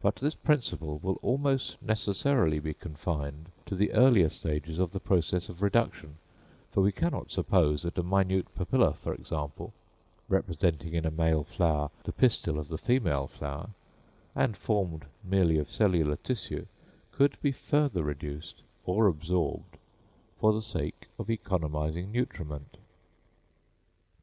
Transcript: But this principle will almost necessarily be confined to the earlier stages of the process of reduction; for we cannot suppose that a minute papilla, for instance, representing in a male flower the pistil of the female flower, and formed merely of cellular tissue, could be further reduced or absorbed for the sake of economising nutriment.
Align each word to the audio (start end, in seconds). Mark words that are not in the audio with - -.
But 0.00 0.16
this 0.16 0.34
principle 0.34 0.98
will 1.02 1.18
almost 1.20 1.82
necessarily 1.82 2.58
be 2.60 2.72
confined 2.72 3.50
to 3.66 3.74
the 3.74 3.92
earlier 3.92 4.30
stages 4.30 4.78
of 4.78 4.92
the 4.92 5.00
process 5.00 5.50
of 5.50 5.60
reduction; 5.60 6.16
for 6.70 6.80
we 6.82 6.92
cannot 6.92 7.30
suppose 7.30 7.82
that 7.82 7.98
a 7.98 8.02
minute 8.02 8.46
papilla, 8.54 8.94
for 8.94 9.14
instance, 9.14 9.60
representing 10.30 10.94
in 10.94 11.04
a 11.04 11.10
male 11.10 11.44
flower 11.44 11.90
the 12.04 12.12
pistil 12.12 12.58
of 12.58 12.68
the 12.68 12.78
female 12.78 13.26
flower, 13.26 13.68
and 14.34 14.56
formed 14.56 15.04
merely 15.22 15.58
of 15.58 15.70
cellular 15.70 16.16
tissue, 16.16 16.64
could 17.12 17.36
be 17.42 17.52
further 17.52 18.02
reduced 18.02 18.62
or 18.86 19.06
absorbed 19.08 19.76
for 20.38 20.54
the 20.54 20.62
sake 20.62 21.08
of 21.18 21.28
economising 21.28 22.10
nutriment. 22.10 22.78